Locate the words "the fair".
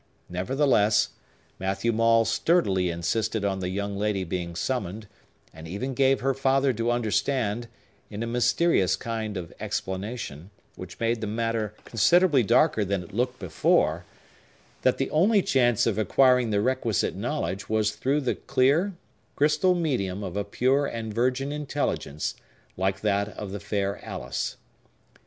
23.51-24.03